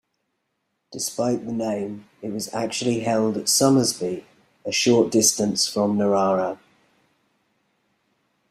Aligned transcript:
Despite 0.91 1.45
the 1.45 1.51
name, 1.51 2.09
it 2.23 2.29
was 2.31 2.51
actually 2.55 3.01
held 3.01 3.37
at 3.37 3.47
Somersby, 3.47 4.25
a 4.65 4.71
short 4.71 5.11
distance 5.11 5.67
from 5.67 5.95
Narara. 5.95 6.57